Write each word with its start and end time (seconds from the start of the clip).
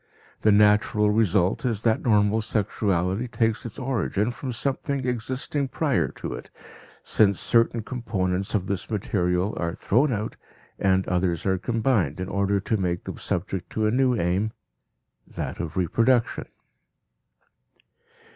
The 0.41 0.51
natural 0.51 1.11
result 1.11 1.63
is 1.63 1.83
that 1.83 2.01
normal 2.01 2.41
sexuality 2.41 3.27
takes 3.27 3.67
its 3.67 3.77
origin 3.77 4.31
from 4.31 4.51
something 4.51 5.05
existing 5.05 5.67
prior 5.67 6.07
to 6.13 6.33
it, 6.33 6.49
since 7.03 7.39
certain 7.39 7.83
components 7.83 8.55
of 8.55 8.65
this 8.65 8.89
material 8.89 9.53
are 9.59 9.75
thrown 9.75 10.11
out 10.11 10.37
and 10.79 11.05
others 11.07 11.45
are 11.45 11.59
combined 11.59 12.19
in 12.19 12.29
order 12.29 12.59
to 12.59 12.77
make 12.77 13.03
them 13.03 13.19
subject 13.19 13.69
to 13.73 13.85
a 13.85 13.91
new 13.91 14.15
aim 14.19 14.53
that 15.27 15.59
of 15.59 15.77
reproduction. 15.77 16.47